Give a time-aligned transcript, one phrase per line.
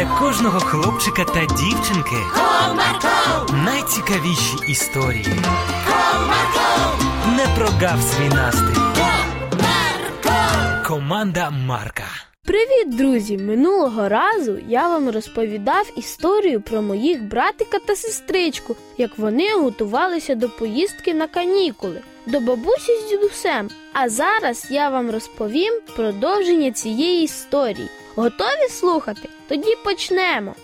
[0.00, 5.26] для кожного хлопчика та дівчинки Comarco, найцікавіші історії.
[5.88, 8.80] Comarco, Не прогав свій настрій.
[8.96, 10.86] Comarco.
[10.86, 12.04] Команда Марка.
[12.44, 13.38] Привіт, друзі!
[13.38, 20.48] Минулого разу я вам розповідав історію про моїх братика та сестричку, як вони готувалися до
[20.48, 23.68] поїздки на канікули, до бабусі з дідусем.
[23.92, 27.88] А зараз я вам розповім продовження цієї історії.
[28.14, 29.28] Готові слухати?
[29.50, 30.54] Тоді почнемо.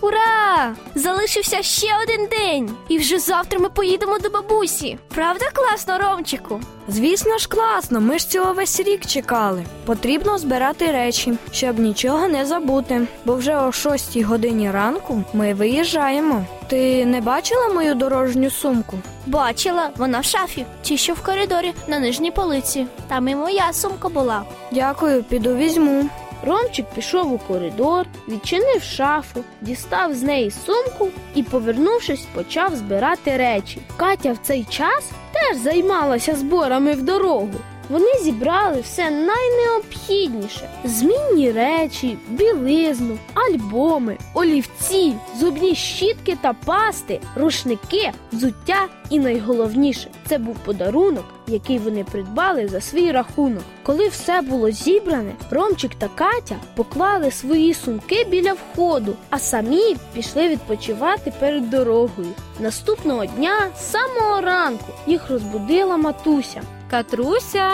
[0.00, 0.74] Ура!
[0.94, 4.98] Залишився ще один день, і вже завтра ми поїдемо до бабусі.
[5.14, 6.60] Правда, класно, Ромчику?
[6.88, 9.64] Звісно ж, класно, ми ж цього весь рік чекали.
[9.84, 13.06] Потрібно збирати речі, щоб нічого не забути.
[13.24, 16.44] Бо вже о 6 годині ранку ми виїжджаємо.
[16.68, 18.98] Ти не бачила мою дорожню сумку?
[19.26, 22.86] Бачила, вона в шафі, чи що в коридорі на нижній полиці.
[23.08, 24.42] Там і моя сумка була.
[24.72, 26.08] Дякую, піду візьму.
[26.46, 33.80] Ромчик пішов у коридор, відчинив шафу, дістав з неї сумку і, повернувшись, почав збирати речі.
[33.96, 37.54] Катя в цей час теж займалася зборами в дорогу.
[37.90, 48.86] Вони зібрали все найнеобхідніше: змінні речі, білизну, альбоми, олівці, зубні щітки та пасти, рушники, взуття
[49.10, 53.62] і найголовніше це був подарунок, який вони придбали за свій рахунок.
[53.82, 60.48] Коли все було зібране, Ромчик та Катя поклали свої сумки біля входу, а самі пішли
[60.48, 62.28] відпочивати перед дорогою.
[62.60, 66.62] Наступного дня, з самого ранку, їх розбудила матуся.
[66.90, 67.70] Катруся,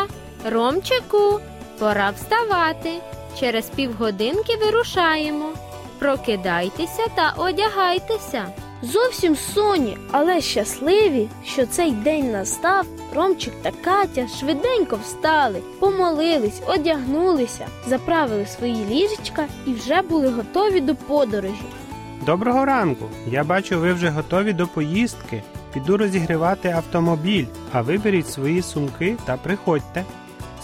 [0.50, 1.40] Ромчику,
[1.78, 2.90] пора вставати.
[3.40, 5.48] Через півгодинки вирушаємо.
[5.98, 8.46] Прокидайтеся та одягайтеся.
[8.82, 17.66] Зовсім соні, але щасливі, що цей день настав, Ромчик та Катя швиденько встали, помолились, одягнулися,
[17.86, 21.62] заправили свої ліжечка і вже були готові до подорожі.
[22.26, 23.04] Доброго ранку.
[23.26, 25.42] Я бачу, ви вже готові до поїздки.
[25.72, 30.04] Піду розігрівати автомобіль, а виберіть свої сумки та приходьте.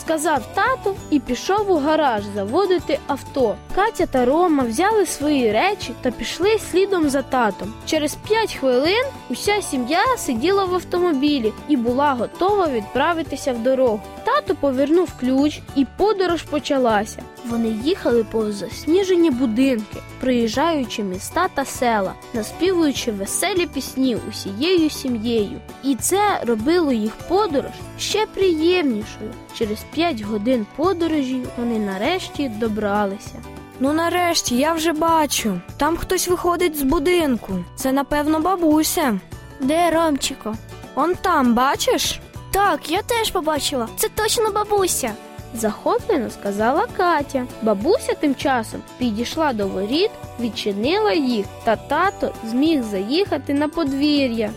[0.01, 3.57] Сказав тато і пішов у гараж заводити авто.
[3.75, 7.73] Катя та Рома взяли свої речі та пішли слідом за татом.
[7.87, 14.01] Через п'ять хвилин уся сім'я сиділа в автомобілі і була готова відправитися в дорогу.
[14.39, 17.23] Тато повернув ключ, і подорож почалася.
[17.47, 25.61] Вони їхали повз засніжені будинки, проїжджаючи міста та села, наспівуючи веселі пісні усією сім'єю.
[25.85, 29.31] І це робило їх подорож ще приємнішою.
[29.59, 33.43] Через п'ять годин подорожі вони нарешті добралися.
[33.81, 35.61] Ну нарешті, я вже бачу.
[35.77, 37.65] Там хтось виходить з будинку.
[37.77, 39.21] Це, напевно, бабуся.
[39.61, 40.55] Де Ромчику?
[40.95, 42.21] Он там, бачиш?
[42.51, 43.89] Так, я теж побачила.
[43.97, 45.13] Це точно бабуся.
[45.55, 47.47] Захоплено сказала Катя.
[47.63, 50.11] Бабуся тим часом підійшла до воріт,
[50.41, 54.51] відчинила їх, та тато зміг заїхати на подвір'я.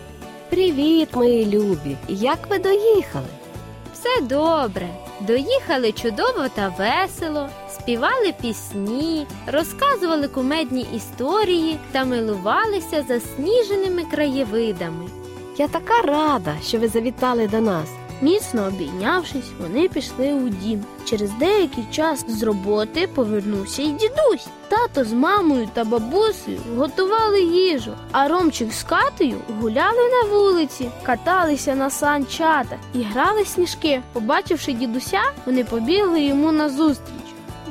[0.50, 1.96] Привіт, мої любі!
[2.08, 3.26] Як ви доїхали?
[3.92, 4.88] Все добре.
[5.20, 15.21] Доїхали чудово та весело, співали пісні, розказували кумедні історії та милувалися засніженими краєвидами.
[15.56, 17.88] Я така рада, що ви завітали до нас.
[18.20, 20.84] Міцно обійнявшись, вони пішли у дім.
[21.04, 24.46] Через деякий час з роботи повернувся й дідусь.
[24.68, 31.74] Тато з мамою та бабусею готували їжу, а Ромчик з Катею гуляли на вулиці, каталися
[31.74, 34.02] на санчатах і грали сніжки.
[34.12, 37.21] Побачивши дідуся, вони побігли йому назустріч.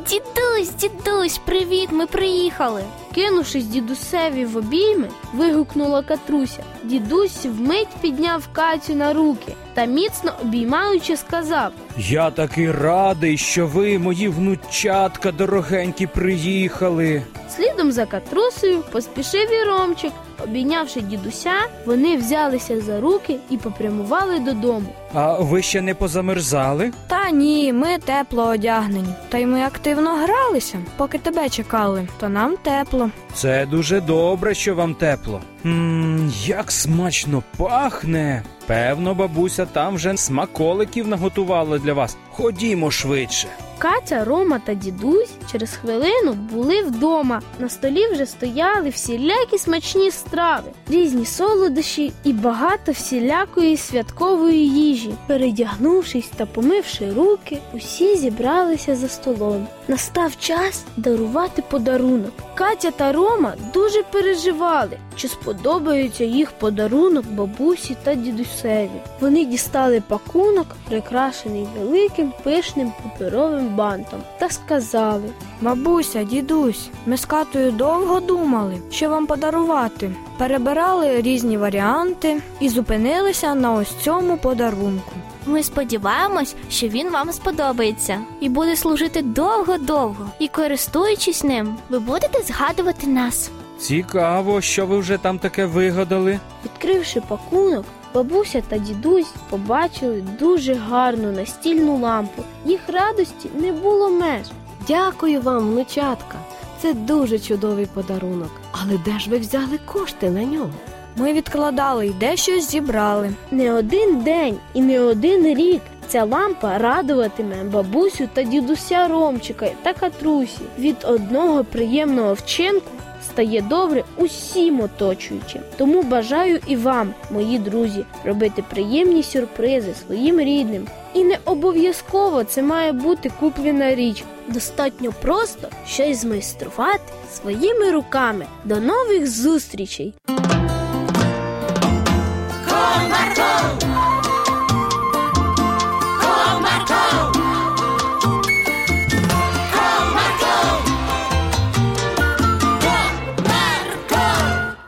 [0.10, 2.84] Дідусь, дідусь, привіт, ми приїхали.
[3.16, 6.64] Кинувшись дідусеві в обійми, вигукнула Катруся.
[6.84, 13.98] Дідусь вмить підняв Катю на руки та міцно обіймаючи сказав: Я такий радий, що ви,
[13.98, 17.24] мої внучатка дорогенькі, приїхали.
[17.56, 20.12] Слідом за Катрусею поспішив і Ромчик.
[20.44, 21.52] Обійнявши дідуся,
[21.86, 24.86] вони взялися за руки і попрямували додому.
[25.14, 26.92] А ви ще не позамерзали?
[27.08, 29.14] Та ні, ми тепло одягнені.
[29.30, 33.10] Та й ми активно гралися, поки тебе чекали, то нам тепло.
[33.34, 35.42] Це дуже добре, що вам тепло.
[35.64, 38.44] Мм, як смачно пахне.
[38.68, 42.18] Певно, бабуся там вже смаколиків наготувала для вас.
[42.32, 43.48] Ходімо швидше.
[43.82, 47.42] Катя, Рома та дідусь через хвилину були вдома.
[47.60, 55.14] На столі вже стояли всілякі смачні страви, різні солодощі і багато всілякої святкової їжі.
[55.28, 59.68] Передягнувшись та помивши руки, усі зібралися за столом.
[59.88, 62.32] Настав час дарувати подарунок.
[62.56, 68.90] Катя та Рома дуже переживали, чи сподобається їх подарунок бабусі та дідусеві.
[69.20, 75.30] Вони дістали пакунок, прикрашений великим пишним паперовим бантом, та сказали:
[75.62, 80.12] Бабуся, дідусь, ми з Катою довго думали, що вам подарувати.
[80.38, 85.12] Перебирали різні варіанти і зупинилися на ось цьому подарунку.
[85.46, 90.26] Ми сподіваємось, що він вам сподобається і буде служити довго-довго.
[90.40, 93.52] І користуючись ним, ви будете згадувати нас.
[93.80, 96.40] Цікаво, що ви вже там таке вигадали.
[96.66, 102.44] Відкривши пакунок, бабуся та дідусь побачили дуже гарну настільну лампу.
[102.66, 104.48] Їх радості не було меж.
[104.88, 106.36] Дякую вам, внучатка.
[106.82, 108.52] Це дуже чудовий подарунок.
[108.72, 110.70] Але де ж ви взяли кошти на нього?
[111.16, 113.34] Ми відкладали і дещо зібрали.
[113.52, 119.94] Не один день і не один рік ця лампа радуватиме бабусю та дідуся Ромчика та
[119.94, 120.62] Катрусі.
[120.80, 122.92] Від одного приємного вчинку
[123.24, 125.62] стає добре усім оточуючим.
[125.78, 130.88] Тому бажаю і вам, мої друзі, робити приємні сюрпризи своїм рідним.
[131.14, 134.24] І не обов'язково це має бути куплена річ.
[134.48, 138.46] Достатньо просто щось змайструвати своїми руками.
[138.66, 140.14] До нових зустрічей!